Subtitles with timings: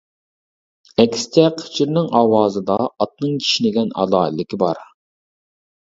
[1.03, 4.87] ئەكسىچە، قېچىرنىڭ ئاۋازىدا ئاتنىڭ كىشنىگەن ئالاھىدىلىكى بار.